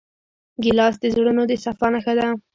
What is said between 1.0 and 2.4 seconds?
د زړونو د صفا نښه ده.